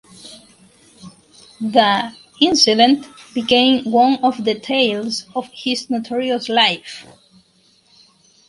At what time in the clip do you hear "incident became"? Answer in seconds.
2.41-3.83